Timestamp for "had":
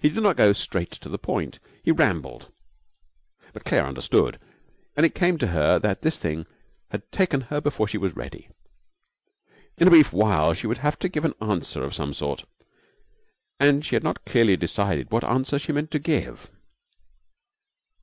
6.92-7.12, 13.94-14.02